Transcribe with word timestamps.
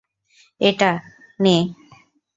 এই, 0.61 0.69
এটা 0.69 0.91
নে। 1.39 1.55